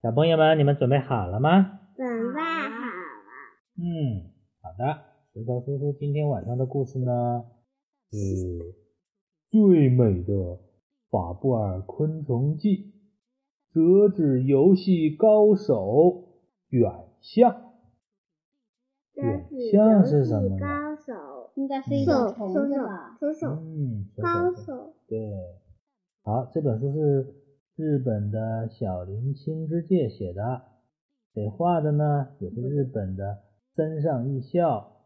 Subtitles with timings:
[0.00, 1.80] 小朋友们，你们准备好了吗？
[1.96, 3.32] 准备好了。
[3.76, 4.30] 嗯，
[4.62, 5.00] 好的。
[5.34, 7.44] 石头叔叔今天晚上的故事呢，
[8.12, 8.76] 是
[9.50, 10.60] 最美的
[11.10, 12.92] 法布尔昆虫记，
[13.74, 16.28] 折纸游戏高手
[16.68, 17.72] 远象。
[19.14, 20.58] 远象是什么呢？
[20.60, 23.16] 高手应该是一个虫子吧？
[23.18, 24.94] 手手嗯，高手手。
[25.08, 25.18] 对。
[26.22, 27.34] 好，这本书是
[27.78, 30.62] 日本的小林清之介写的，
[31.32, 32.30] 谁画的呢？
[32.40, 33.38] 也是日本的
[33.76, 34.96] 森上义孝，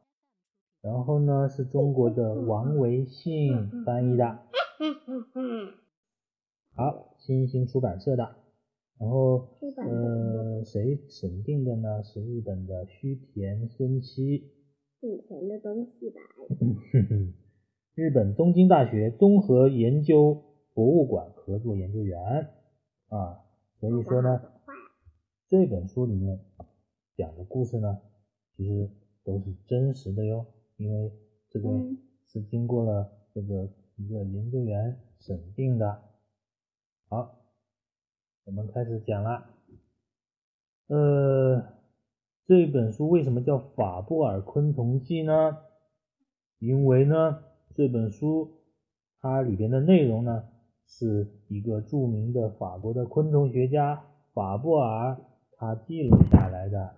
[0.80, 4.38] 然后呢是中国的王维信翻译的。
[6.74, 8.36] 好，新星出版社的。
[8.98, 12.02] 然后呃，谁审定的呢？
[12.02, 14.50] 是日本的须田孙七。
[15.02, 16.20] 以前的东西吧。
[17.94, 22.48] 日本东京大学综合研究博物馆合作研究员
[23.12, 23.44] 啊，
[23.78, 24.40] 所以说呢，
[25.46, 26.40] 这本书里面
[27.14, 28.00] 讲的故事呢，
[28.56, 28.88] 其实
[29.22, 30.46] 都是真实的哟，
[30.78, 31.12] 因为
[31.50, 36.02] 这个嗯是经过了这个一个研究员审定的。
[37.10, 37.38] 好，
[38.44, 39.46] 我们开始讲了。
[40.86, 41.66] 呃，
[42.46, 45.58] 这本书为什么叫《法布尔昆虫记》呢？
[46.58, 48.62] 因为呢，这本书
[49.20, 50.48] 它里边的内容呢，
[50.98, 54.04] 是一个著名的法国的昆虫学家
[54.34, 55.16] 法布尔
[55.56, 56.94] 他记录下来的，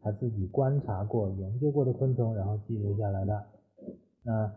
[0.00, 3.46] 他自己观察过、研究过的昆虫，然后记录下来的。
[4.22, 4.50] 那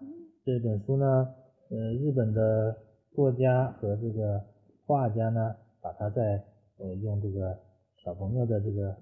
[0.45, 1.35] 这本书呢，
[1.69, 2.77] 呃，日本的
[3.11, 4.41] 作家和这个
[4.85, 6.45] 画家呢，把它在
[6.77, 7.59] 呃用这个
[7.97, 8.95] 小朋友的这个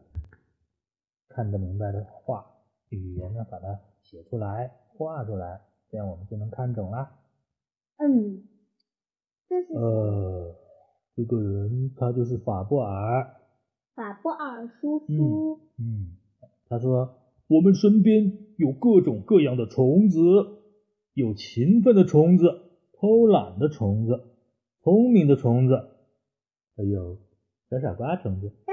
[1.29, 2.43] 看得明白的画
[2.89, 7.11] 语言呢，把它写出来、画出来，这样我们就能看懂啦。
[7.97, 8.43] 嗯，
[9.73, 10.55] 呃，
[11.15, 13.35] 这个人他就是法布尔，
[13.95, 16.17] 法布尔叔嗯叔，嗯，
[16.67, 17.15] 他说
[17.47, 20.19] 我们身边有各种各样的虫子，
[21.13, 22.45] 有勤奋的虫子，
[22.93, 24.23] 偷懒的虫子，
[24.83, 25.75] 聪明的虫子，
[26.75, 27.17] 还有
[27.69, 28.51] 小傻瓜虫子。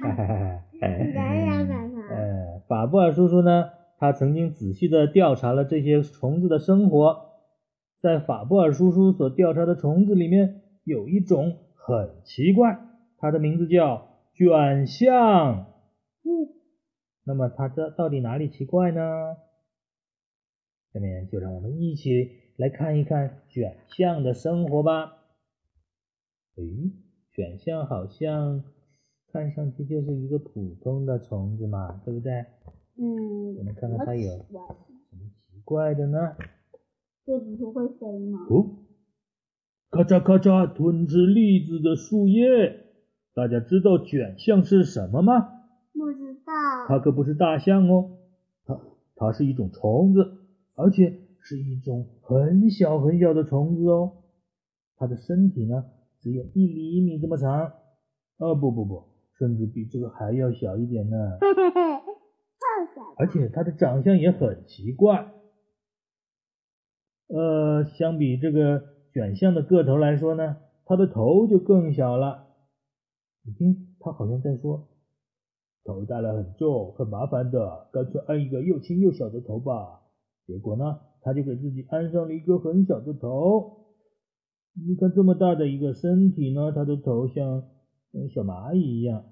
[0.00, 7.29] 哈哈哈你想想看看，呃，法布尔叔叔呢，他曾经仔细的调查了这些虫子的生活，
[8.00, 12.80] 在法布尔叔叔所调查的虫子里面，有一种很奇怪，
[13.18, 15.66] 它的名字叫卷象。
[16.24, 16.48] 嗯，
[17.24, 19.36] 那么它这到底哪里奇怪呢？
[20.92, 25.18] 下面就让我们一起来看一看卷象的生活吧。
[26.56, 26.92] 诶，
[27.32, 28.64] 卷象好像
[29.32, 32.32] 看上去就是一个普通的虫子嘛，对不对？
[32.96, 34.66] 嗯，我们看看它有什么
[35.10, 36.34] 什么奇怪的呢？
[37.24, 38.46] 会飞吗？
[38.50, 38.78] 哦，
[39.90, 42.86] 咔嚓咔嚓吞吃栗子的树叶。
[43.32, 45.40] 大家知道卷象是什么吗？
[45.92, 46.52] 不知道。
[46.88, 48.18] 它可不是大象哦，
[48.64, 48.80] 它
[49.14, 50.38] 它是一种虫子，
[50.74, 54.24] 而且是一种很小很小的虫子哦。
[54.96, 55.84] 它的身体呢
[56.20, 57.72] 只有一厘米这么长，
[58.38, 59.04] 啊不不不，
[59.38, 61.16] 甚至比这个还要小一点呢。
[61.40, 61.54] 太
[62.94, 63.14] 小了。
[63.16, 65.32] 而且它的长相也很奇怪。
[67.32, 68.82] 呃，相比这个
[69.12, 72.48] 卷象的个头来说呢，它的头就更小了。
[73.44, 74.88] 你听，它好像在说
[75.84, 80.00] ：“头大了很重，很麻烦的，干脆安一个又轻又小的头吧。”
[80.46, 83.86] 结果呢，它就给自己安上了一个很小的头。
[84.74, 87.62] 你看这么大的一个身体呢，它的头像
[88.12, 89.24] 嗯小蚂蚁一样，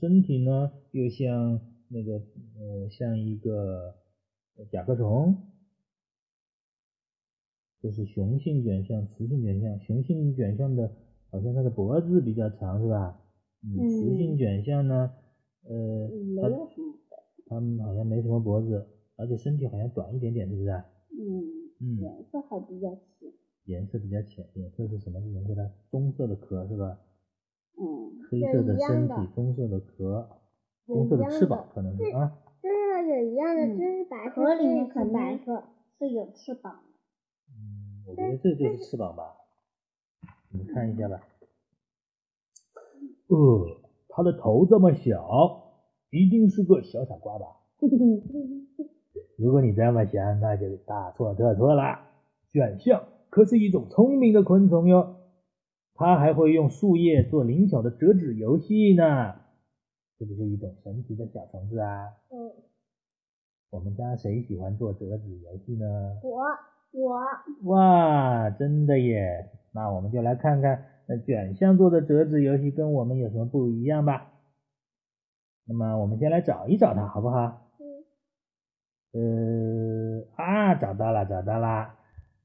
[0.00, 3.94] 身体呢又像那个呃像一个
[4.72, 5.44] 甲壳虫。
[7.80, 9.78] 这是雄性卷象，雌性卷象。
[9.80, 10.90] 雄性卷象的，
[11.30, 13.20] 好像它的脖子比较长，是吧？
[13.62, 15.12] 嗯，雌性卷象呢，
[15.64, 16.94] 呃，没它有什么。
[17.46, 20.70] 它们好像没什么脖子，而且身体好像短一点点，是不是？
[20.70, 21.44] 嗯，
[21.80, 23.32] 嗯，颜色还比较浅。
[23.64, 25.70] 颜色比较浅，颜色是什么颜色呢？
[25.90, 26.98] 棕色的壳是吧？
[27.78, 30.28] 嗯，黑色的身体，棕色的壳，
[30.86, 32.38] 棕色的的翅膀可能是啊。
[32.60, 35.64] 就是有一样的，嗯就是白色，壳里面可是白色，
[35.98, 36.80] 是有翅膀
[38.08, 39.36] 我觉得这就是翅膀吧，
[40.50, 41.20] 你们看一下吧。
[43.28, 45.74] 呃，它的头这么小，
[46.10, 47.46] 一定是个小傻瓜吧？
[49.36, 52.08] 如果你这么想，那就大错特错了。
[52.50, 55.16] 卷象可是一种聪明的昆虫哟，
[55.94, 59.34] 它还会用树叶做灵巧的折纸游戏呢。
[60.18, 62.08] 是不是一种神奇的小虫子啊？
[62.30, 62.50] 嗯，
[63.70, 65.86] 我们家谁喜欢做折纸游戏呢？
[66.22, 66.40] 我
[66.90, 67.20] 我
[67.64, 69.50] 哇，真的耶！
[69.72, 74.32] 那我们就来看看那卷象做的折纸游戏跟我们有什么不一样吧？
[75.66, 77.68] 那么我们先来找一找它，好不好？
[79.12, 81.94] 嗯，呃啊，找到了，找到了，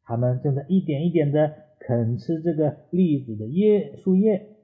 [0.03, 4.57] 他们正在一点一点的啃吃这个栗子的叶树叶，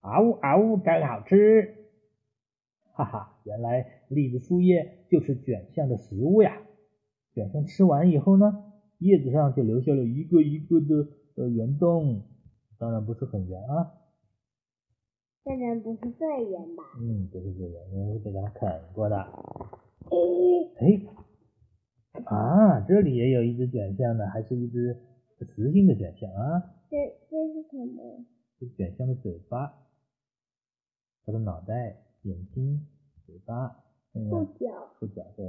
[0.00, 1.74] 啊呜啊呜，真好吃！
[2.94, 6.62] 哈哈，原来栗子树叶就是卷象的食物呀。
[7.34, 8.72] 卷象吃完以后呢，
[9.04, 11.06] 叶子上就留下了一个一个的
[11.36, 12.22] 呃圆洞，
[12.78, 13.92] 当然不是很圆啊，
[15.44, 16.82] 当然不是最圆吧？
[16.98, 19.16] 嗯，不是最圆，因为被它啃过的。
[20.08, 24.96] 诶，哎，啊，这里也有一只卷象呢，还是一只
[25.38, 26.72] 雌性的卷象啊。
[26.88, 26.96] 这
[27.28, 28.24] 这是什么？
[28.58, 29.74] 是卷象的嘴巴，
[31.26, 32.86] 它的脑袋、眼睛、
[33.26, 34.66] 嘴巴，那个触角。
[34.98, 35.44] 触角，对。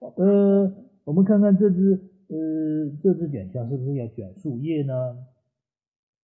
[0.00, 0.70] 呃，
[1.04, 1.98] 我们看看这只
[2.28, 5.26] 呃这只卷项是不是要卷树叶呢？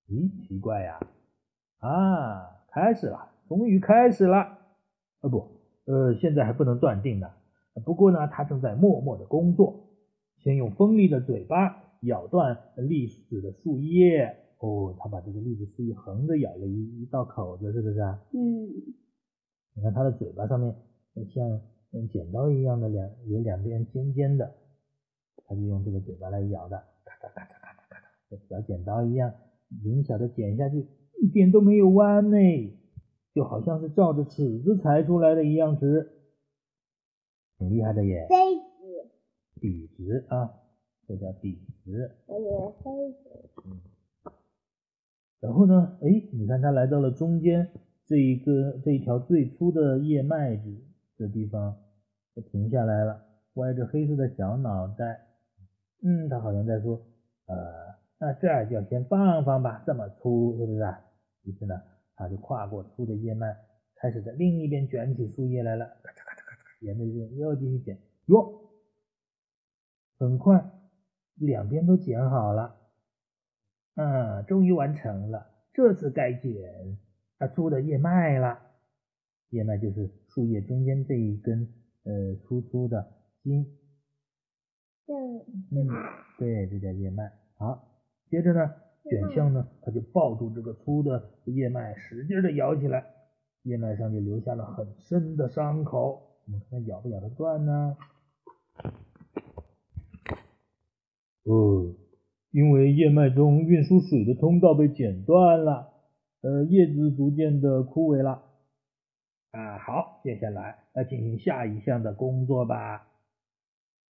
[0.09, 1.01] 咦，奇怪呀！
[1.79, 4.37] 啊，开始了，终于开始了。
[5.21, 5.49] 啊不，
[5.87, 7.31] 呃，现在还不能断定呢。
[7.85, 9.89] 不过呢，它正在默默的工作。
[10.37, 14.37] 先用锋利的嘴巴咬断栗子的树叶。
[14.59, 18.23] 哦，它把这个栗子树叶横着咬了一一道口子，是不是啊？
[18.35, 18.69] 嗯，
[19.75, 20.75] 你看它的嘴巴上面
[21.33, 21.61] 像
[21.93, 24.55] 嗯剪刀一样的两有两边尖尖的，
[25.55, 29.33] 它就用这个嘴巴来咬的，咔嚓咔嚓咔嚓咔嚓，像小剪刀一样
[29.83, 30.87] 灵巧的剪下去，
[31.23, 32.37] 一点都没有弯呢，
[33.33, 36.11] 就好像是照着尺子裁出来的一样直，
[37.59, 39.11] 挺厉害的耶，飞子，
[39.61, 40.51] 笔直啊，
[41.06, 42.11] 这叫笔直。
[42.27, 43.79] 我以为飞子。
[45.41, 47.71] 然后呢，哎，你看它来到了中间
[48.06, 50.75] 这一个这一条最粗的叶脉子
[51.19, 51.77] 的地方，
[52.35, 53.25] 它停下来了，
[53.55, 55.24] 歪着黑色的小脑袋，
[56.06, 57.01] 嗯，他好像在说，
[57.47, 57.56] 呃，
[58.19, 61.01] 那这儿就要先放放吧，这么粗是不是啊？
[61.45, 61.81] 于是呢，
[62.15, 63.56] 他就跨过粗的叶脉，
[63.97, 68.69] 开始在另一边卷起树叶来了，咔嚓咔嚓咔嚓，沿着这又继续剪，哟，
[70.19, 70.71] 很快
[71.37, 72.77] 两边都剪好了。
[73.95, 75.47] 嗯，终于完成了。
[75.73, 76.99] 这次该卷
[77.39, 78.59] 它粗的叶脉了。
[79.49, 81.73] 叶脉就是树叶中间这一根
[82.03, 83.11] 呃粗粗的
[83.43, 83.79] 筋。
[85.06, 85.89] 这嗯，
[86.39, 87.33] 对，这叫叶脉。
[87.59, 87.85] 好，
[88.31, 88.75] 接着呢，
[89.11, 93.05] 卷项呢，它就抱住这个粗的叶脉，使劲的咬起来，
[93.62, 96.39] 叶脉上就留下了很深的伤口。
[96.47, 97.97] 我们看它咬不咬得断呢？
[101.45, 101.95] 哦。
[102.51, 105.89] 因为叶脉中运输水的通道被剪断了，
[106.41, 108.45] 呃，叶子逐渐的枯萎了。
[109.51, 113.09] 啊，好，接下来来进行下一项的工作吧。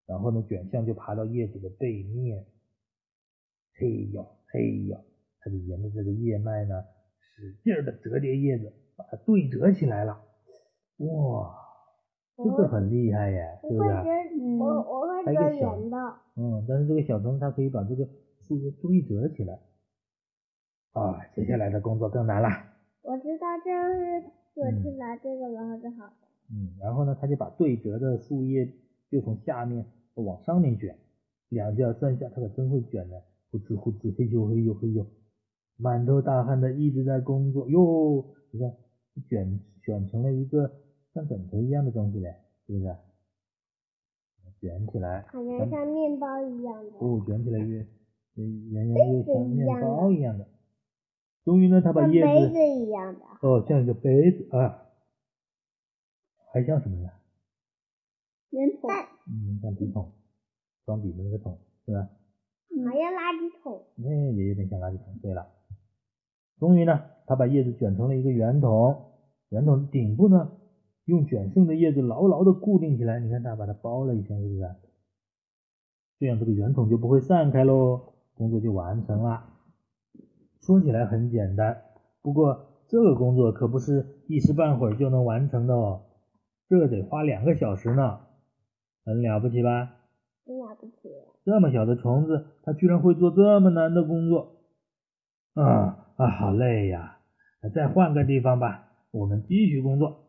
[0.07, 2.45] 然后呢，卷象就爬到叶子的背面，
[3.75, 4.97] 嘿呦嘿呦，
[5.41, 6.85] 它就沿着这个叶脉呢，
[7.21, 10.21] 使劲的折叠叶子，把它对折起来了。
[10.99, 11.55] 哇，
[12.37, 13.91] 这个很厉害耶，是不是？
[14.59, 15.97] 我，我我会折还有个小圆的。
[16.37, 18.07] 嗯，但是这个小灯它可以把这个
[18.41, 19.59] 树叶对折起来。
[20.93, 22.49] 啊，接下来的工作更难了。
[23.03, 23.71] 我知道这
[24.21, 26.13] 是我去拿这个，然后就好了。
[26.53, 28.71] 嗯，然后呢，他就把对折的树叶
[29.11, 30.99] 又从下面往上面卷，
[31.49, 33.17] 两下三下，他可真会卷呢，
[33.51, 35.07] 呼哧呼哧，嘿呦嘿呦嘿呦，
[35.77, 38.35] 满头大汗的一直在工作哟。
[38.51, 38.75] 你看，
[39.29, 40.73] 卷卷成了一个
[41.13, 42.35] 像枕头一样的东西嘞，
[42.67, 42.97] 是不是？
[44.61, 46.93] 卷起来，好像像面包一样的。
[46.99, 47.87] 哦，卷起来越
[48.35, 50.47] 圆圆越像面包一样的。
[51.45, 53.21] 终于呢，他把叶像杯子子一样的。
[53.43, 54.87] 哦，像一个杯子啊，
[56.53, 57.13] 还像什么呀？
[58.55, 58.89] 圆筒，
[59.27, 60.13] 嗯，像笔筒，
[60.87, 62.09] 装笔的那个桶，是吧？
[62.87, 63.83] 还要垃圾桶。
[63.97, 65.19] 那也有点像垃圾桶。
[65.21, 65.49] 对了，
[66.61, 69.13] 终于呢，他把叶子卷成了一个圆筒，
[69.49, 70.53] 圆筒的顶部呢，
[71.05, 73.19] 用卷剩的叶子牢牢的固定起来。
[73.19, 74.71] 你看他把它包了一圈，是不是？
[76.21, 79.51] 这样这个圆筒就不会散开喽，工作就完成了。
[80.61, 81.83] 说起来很简单，
[82.23, 86.03] 不过这个工作可不是一时半会儿就能完成的哦，
[86.69, 88.21] 这得花两个小时呢，
[89.05, 89.97] 很了不起吧？
[90.47, 91.11] 很了不起。
[91.45, 94.57] 这么小的虫子，它居然会做这么难的工作，
[95.55, 97.19] 啊啊，好累呀！
[97.75, 100.25] 再换个地方吧，我们继续工作。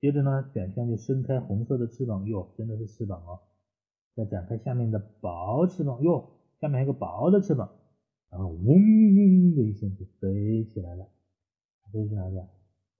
[0.00, 3.40] 接着呢，卷项就伸开红色的翅膀，哟，真的是翅膀哦。
[4.14, 7.70] 再展开下面的薄翅膀，哟，下面还有个薄的翅膀，
[8.30, 11.06] 然后嗡的一声就飞起来了。
[11.92, 12.46] 飞去哪里啊？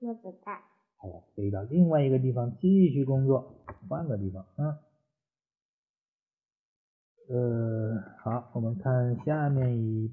[0.00, 0.52] 我知道。
[1.00, 3.54] 它要飞到另外一个地方继续工作，
[3.88, 4.78] 换个地方啊。
[7.30, 10.10] 呃，好，我们看下面一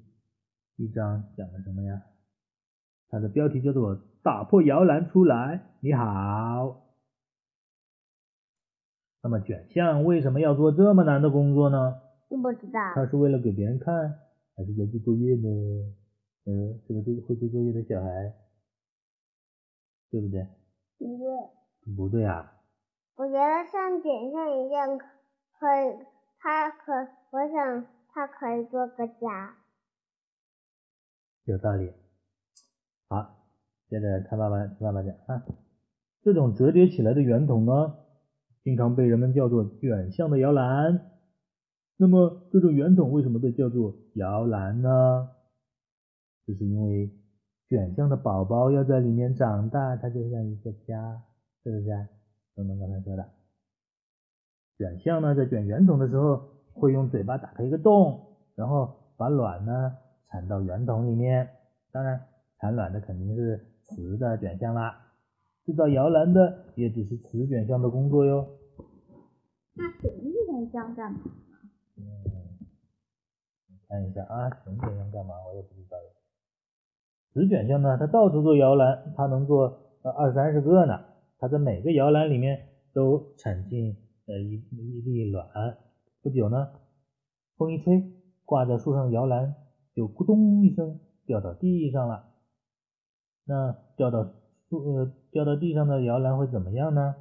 [0.76, 2.02] 一章讲的什么呀？
[3.08, 6.82] 它的标题叫做“打破摇篮出来，你好”。
[9.24, 12.02] 那么卷象为什么要做这么难的工作呢？
[12.28, 12.80] 我不知道。
[12.94, 14.20] 他是为了给别人看，
[14.58, 15.48] 还是在做作业呢？
[16.48, 18.34] 嗯，这个做会做作业的小孩，
[20.12, 20.46] 对不对？
[20.98, 21.96] 不对。
[21.96, 22.52] 不对啊。
[23.16, 26.06] 我觉得像卷象一样，可以，
[26.46, 26.94] 他可，
[27.32, 29.56] 我想他可以做个家。
[31.46, 31.92] 有道理。
[33.10, 33.48] 好，
[33.90, 35.44] 接着看爸爸，爸爸讲啊，
[36.22, 37.96] 这种折叠起来的圆筒呢？
[38.64, 41.10] 经常被人们叫做卷象的摇篮。
[41.98, 45.32] 那么，这种圆筒为什么被叫做摇篮呢？
[46.46, 47.10] 这是因为
[47.68, 51.24] 卷象的宝宝要在里面长大，它就像一个家，
[51.64, 52.08] 是不是？
[52.54, 53.28] 东东刚才说的，
[54.78, 56.42] 卷象呢，在卷圆筒的时候，
[56.74, 59.98] 会用嘴巴打开一个洞，然后把卵呢
[60.30, 61.50] 产到圆筒里面。
[61.92, 62.22] 当然，
[62.60, 65.02] 产卵的肯定是雌的卷象啦。
[65.66, 68.48] 制造摇篮的也只是雌卷象的工作哟。
[69.74, 70.12] 那雄
[70.46, 71.20] 卷象干嘛？
[71.98, 72.04] 嗯，
[73.88, 75.34] 看一下啊，雄卷象干嘛？
[75.48, 75.98] 我也不知道。
[77.34, 81.00] 雌卷象呢，它到处做摇篮，它能做二三十个呢。
[81.40, 85.78] 它在每个摇篮里面都产进呃一一粒卵。
[86.22, 86.68] 不久呢，
[87.58, 88.04] 风一吹，
[88.46, 89.56] 挂在树上的摇篮
[89.94, 92.34] 就咕咚一声掉到地上了。
[93.46, 94.24] 那掉到
[94.70, 94.96] 树。
[94.96, 97.16] 呃，掉到地上的摇篮会怎么样呢？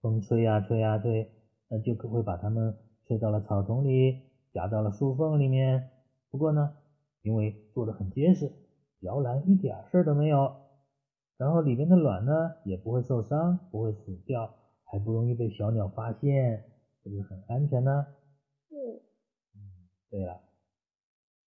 [0.00, 1.30] 风吹呀吹呀吹，
[1.68, 4.20] 那就可会把它们吹到了草丛里，
[4.52, 5.90] 夹到了树缝里面。
[6.30, 6.76] 不过呢，
[7.22, 8.52] 因为做的很结实，
[9.00, 10.54] 摇篮一点事儿都没有，
[11.36, 12.32] 然后里面的卵呢
[12.64, 14.54] 也不会受伤，不会死掉，
[14.90, 16.64] 还不容易被小鸟发现，
[17.02, 18.06] 是不是很安全呢？
[18.70, 19.00] 嗯。
[19.54, 19.58] 嗯，
[20.10, 20.40] 对了，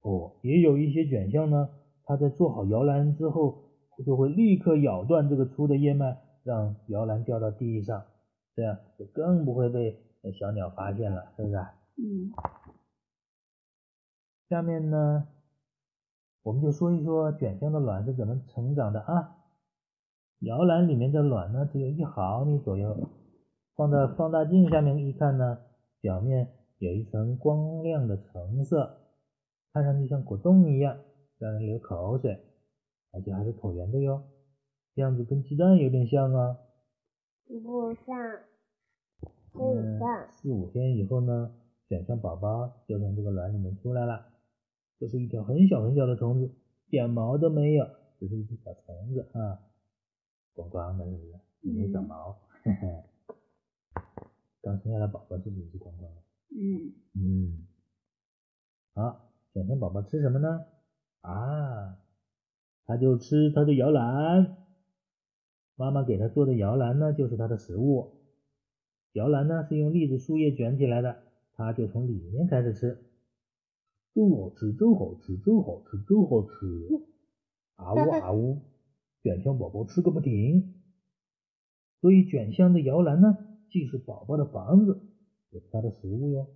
[0.01, 1.69] 哦，也有一些卷象呢，
[2.05, 3.61] 它在做好摇篮之后。
[4.03, 8.05] 就会立刻咬断这个粗的叶脉，让摇篮掉到地上，
[8.55, 10.01] 这样就更不会被
[10.39, 11.55] 小鸟发现了，是不是？
[11.97, 12.33] 嗯。
[14.49, 15.27] 下面呢，
[16.41, 19.37] 我们就说一说卷象的卵是怎么成长的啊。
[20.39, 22.97] 摇篮里面的卵呢，只有一毫米左右，
[23.75, 25.59] 放在放大镜下面一看呢，
[25.99, 28.97] 表面有一层光亮的橙色，
[29.73, 30.97] 看上去像果冻一样，
[31.39, 32.39] 让人流口水。
[33.11, 34.23] 而且还是椭圆的哟，
[34.95, 36.57] 样子跟鸡蛋有点像啊。
[37.47, 38.15] 不像，
[39.51, 40.27] 不像。
[40.31, 41.53] 四五天以后呢，
[41.87, 44.25] 卷象宝宝就从这个卵里面出来了。
[44.99, 46.55] 这是一条很小很小的虫子，
[46.89, 47.85] 点毛都没有，
[48.19, 49.59] 只是一只小虫子啊，
[50.53, 51.33] 光光的，是不是？
[51.61, 53.12] 没长毛，嘿嘿。
[54.63, 56.21] 刚生下来宝宝是不是光光的？
[56.55, 56.93] 嗯。
[57.15, 57.67] 嗯。
[58.95, 60.65] 好，卷象宝宝吃什么呢？
[61.19, 61.99] 啊。
[62.85, 64.57] 他就吃他的摇篮，
[65.75, 68.21] 妈妈给他做的摇篮呢，就是他的食物。
[69.11, 72.97] 摇篮呢是用栗子树叶卷起来的，他就从里面开始吃。
[74.13, 77.05] 真好吃，真好吃，真好吃，真好吃！
[77.75, 78.61] 啊呜啊呜，
[79.23, 80.73] 卷香宝宝吃个不停。
[81.99, 83.37] 所以卷香的摇篮呢，
[83.73, 85.01] 既是宝宝的房子，
[85.49, 86.47] 也是他的食物哟。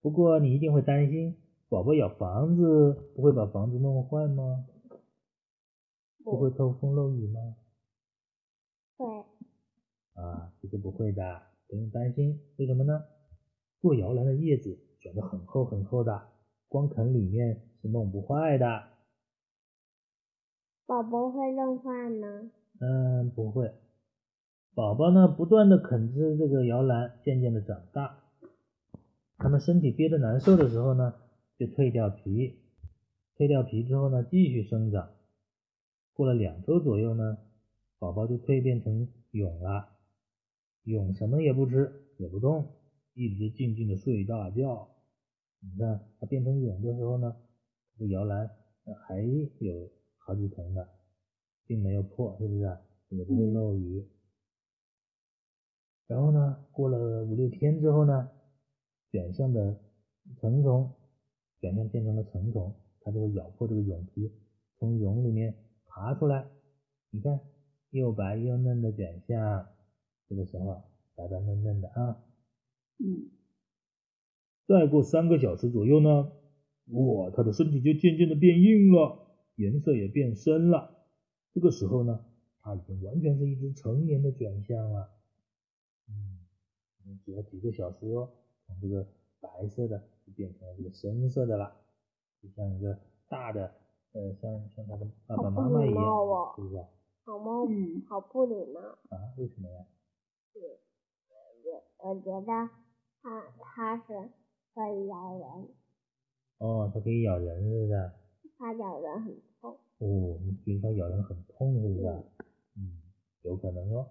[0.00, 1.36] 不过你一定会担心。
[1.68, 4.66] 宝宝咬房子不会把房子弄坏吗？
[6.24, 7.56] 不会透风漏雨吗？
[8.96, 9.06] 会。
[10.14, 12.40] 啊，其实不会的，不用担心。
[12.56, 13.04] 为什么呢？
[13.80, 16.26] 做摇篮的叶子卷得很厚很厚的，
[16.68, 18.88] 光啃里面是弄不坏的。
[20.86, 22.50] 宝宝会弄坏吗？
[22.80, 23.74] 嗯，不会。
[24.74, 28.20] 宝宝呢，不断的啃吃这个摇篮，渐渐的长大。
[29.36, 31.14] 他们身体憋得难受的时候呢？
[31.58, 32.58] 就蜕掉皮，
[33.36, 35.10] 蜕掉皮之后呢，继续生长。
[36.14, 37.36] 过了两周左右呢，
[37.98, 39.90] 宝宝就蜕变成蛹了。
[40.84, 42.72] 蛹什么也不吃，也不动，
[43.12, 44.88] 一直静静的睡大觉。
[45.60, 47.36] 你看它变成蛹的时候呢，
[47.98, 48.50] 这个摇篮
[49.06, 50.88] 还有好几层呢，
[51.66, 52.78] 并没有破，是不是？
[53.10, 54.08] 也不会漏雨。
[56.06, 58.28] 然后呢，过了五六天之后呢，
[59.10, 59.80] 卷象的
[60.40, 60.92] 成虫。
[61.60, 64.32] 卷象变成了成虫，它就会咬破这个蛹皮，
[64.80, 65.54] 从蛹里面
[65.86, 66.44] 爬出来。
[67.10, 67.38] 你看，
[67.90, 69.68] 又白又嫩的卷象，
[70.28, 70.82] 这个时候
[71.14, 72.20] 白白嫩嫩的啊。
[72.98, 73.30] 嗯。
[74.66, 76.32] 再过三个小时左右呢，
[76.86, 80.98] 哇，它的身体就渐渐的变硬了，颜色也变深了。
[81.54, 82.24] 这个时候呢，
[82.60, 85.10] 它已经完全是一只成年的卷象了。
[87.06, 88.28] 嗯，只要几个小时哦，
[88.66, 89.06] 从这个
[89.40, 90.02] 白色的。
[90.24, 91.74] 就变成了这个深色的了，
[92.40, 92.96] 就像一个
[93.28, 93.74] 大的，
[94.12, 96.86] 呃，像像他的爸爸妈妈一样哦，是不是啊？
[97.24, 97.66] 好猫？
[97.68, 98.80] 嗯好不礼貌。
[99.10, 99.84] 啊，为什么呀？
[101.64, 102.46] 我我觉得
[103.20, 104.30] 它它是
[104.72, 105.68] 可以咬人，
[106.58, 108.14] 哦，它可以咬人，是不是啊？
[108.58, 109.76] 它咬人很痛。
[109.98, 112.22] 哦，你觉得它咬人很痛，是不是啊？
[112.76, 113.02] 嗯，
[113.42, 114.08] 有可能哦。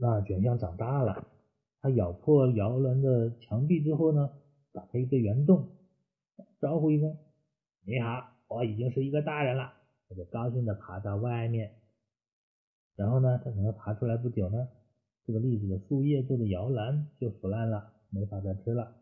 [0.00, 1.26] 那卷象长大了，
[1.82, 4.30] 它咬破摇篮的墙壁之后呢，
[4.72, 5.68] 打开一个圆洞，
[6.58, 7.18] 招呼一声
[7.84, 9.74] ：“你好，我已经是一个大人了。”
[10.08, 11.72] 它就高兴地爬到外面。
[12.96, 14.68] 然后呢，它可能爬出来不久呢，
[15.26, 18.96] 这个栗子的树叶做的摇篮就腐烂了，没法再吃了。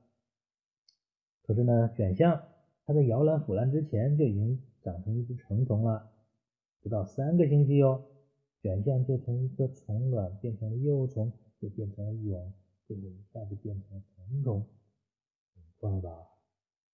[1.43, 2.43] 可是呢，卷象
[2.85, 6.11] 它在摇篮腐烂之前就已经长成一只成虫了，
[6.83, 8.05] 不到三个星期哦，
[8.60, 12.52] 卷象就从一颗虫卵变成了幼虫，就变成了蛹，
[12.86, 14.66] 最后一下子变成了成虫，
[15.54, 16.26] 很快吧？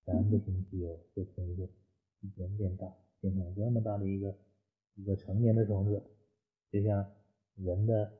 [0.04, 1.68] 三个星期哦，就从一个
[2.20, 4.36] 一点点大变成这么大的一个
[4.96, 6.02] 一个成年的虫子，
[6.70, 7.10] 就像
[7.54, 8.12] 人的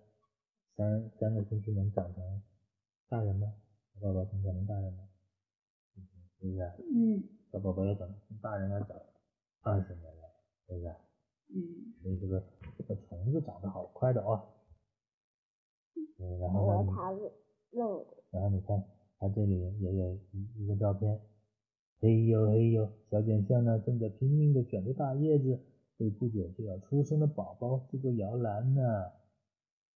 [0.76, 2.42] 三三个星期能长成
[3.08, 3.52] 大人吗？
[3.94, 5.08] 小宝宝能长成大人吗？
[5.96, 6.02] 嗯
[6.40, 6.74] 是不是啊？
[6.78, 7.22] 嗯
[7.52, 8.98] 小宝宝要长成大人要长
[9.60, 10.22] 二十年了，
[10.66, 10.96] 是不是啊？
[11.48, 12.42] 嗯所以这个
[12.76, 14.43] 这个虫子长得好快的哦。
[16.19, 16.93] 嗯，然后呢，
[18.31, 18.85] 然后你看
[19.19, 21.21] 它这里也有一一个照片，
[22.00, 25.61] 嘿呦嘿呦，小卷象呢正在拼命的卷着大叶子，
[25.99, 28.83] 为不久就要出生的宝宝制作摇篮呢。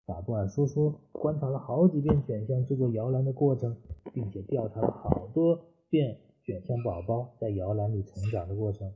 [0.06, 3.76] 法布尔叔叔观察了好几遍卷象制作摇篮的过程，
[4.14, 8.90] 并且调查了好多遍卷象宝宝在摇篮里成长的过程。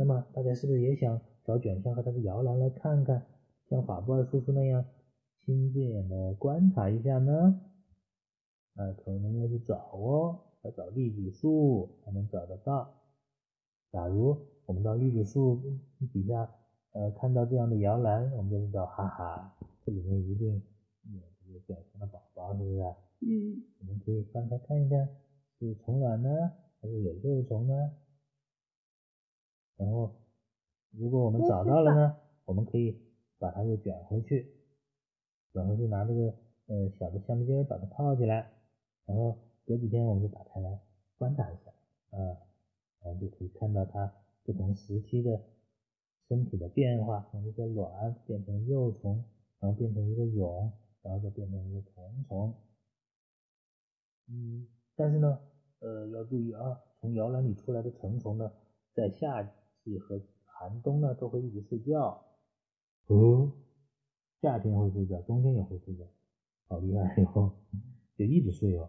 [0.00, 3.26] 那么大家是不是也想找卷象和它的摇篮来看看，
[3.68, 4.82] 像法布尔叔叔那样
[5.40, 7.60] 亲自眼的观察一下呢？
[8.72, 12.94] 那可能要去找哦，要找栗子树才能找得到。
[13.92, 15.60] 假如我们到栗子树
[16.14, 16.50] 底下，
[16.92, 20.54] 呃，看到这样的摇篮，我们就知道，哈哈，这里面一定
[21.12, 25.10] 有这个卷象的宝宝，是不是我们可以翻开看一看，
[25.58, 26.30] 是虫卵呢，
[26.80, 27.74] 还是有幼虫呢？
[29.80, 30.12] 然后，
[30.90, 32.14] 如果我们找到了呢，
[32.44, 33.00] 我们可以
[33.38, 34.46] 把它又卷回去，
[35.54, 36.34] 卷回去拿这个
[36.66, 38.50] 呃小的橡皮筋把它套起来，
[39.06, 40.78] 然后隔几天我们就打开来
[41.16, 41.70] 观察一下，
[42.10, 42.36] 啊，
[43.00, 44.12] 然后就可以看到它
[44.42, 45.40] 不同时期的
[46.28, 49.24] 身体的变化，从一个卵变成幼虫，
[49.60, 52.54] 然后变成一个蛹，然后再变成一个成虫。
[54.28, 55.40] 嗯，但是呢，
[55.78, 58.52] 呃，要注意啊，从摇篮里出来的成虫呢，
[58.92, 59.42] 在夏
[59.84, 62.22] 季和寒冬呢都会一直睡觉。
[63.06, 63.52] 哦，
[64.40, 66.04] 夏天会睡觉，冬天也会睡觉，
[66.68, 67.52] 好厉害哟、
[68.16, 68.88] 就一直睡哦，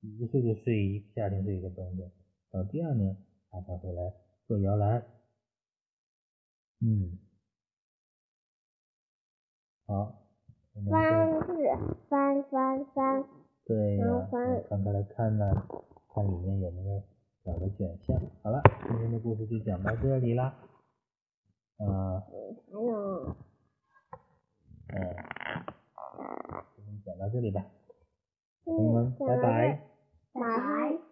[0.00, 2.10] 一睡就睡一夏天睡一个冬天，
[2.50, 3.16] 到第二年
[3.50, 4.12] 它才会来
[4.46, 5.06] 做摇篮。
[6.80, 7.18] 嗯，
[9.86, 10.26] 好，
[10.74, 11.68] 我们翻就是
[12.08, 13.24] 翻翻翻，
[13.64, 14.26] 对呀、我
[14.68, 15.68] 翻开来看呢，
[16.12, 17.02] 看里面有没有
[17.44, 18.20] 找个选项。
[18.42, 20.54] 好了，今天的故事就讲到这里啦。
[21.78, 22.32] 啊，还
[22.72, 23.34] 嗯，
[24.88, 24.96] 嗯，
[26.76, 27.64] 今天讲到这里吧。
[28.64, 29.82] 朋友们，拜拜。
[30.32, 31.11] 拜拜。